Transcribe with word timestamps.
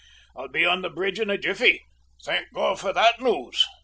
"I'll 0.35 0.47
be 0.47 0.65
on 0.65 0.81
the 0.81 0.89
bridge 0.89 1.19
in 1.19 1.29
a 1.29 1.37
jiffey! 1.37 1.85
Thank 2.25 2.51
God 2.55 2.79
for 2.79 2.91
that 2.91 3.21
news!" 3.21 3.63